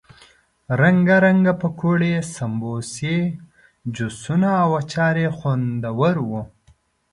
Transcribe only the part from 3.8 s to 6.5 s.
جوسونه او اچار یې خوندور وو.